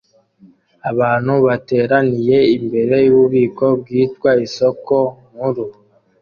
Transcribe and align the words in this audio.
Abantu 0.91 1.33
bateraniye 1.45 2.37
imbere 2.57 2.95
yububiko 3.07 3.65
bwitwa 3.79 4.31
isoko 4.45 4.95
nkuru 5.31 5.63